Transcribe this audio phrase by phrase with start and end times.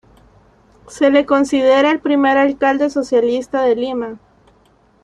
[0.87, 4.17] Se le considera el primer alcalde socialista de Lima.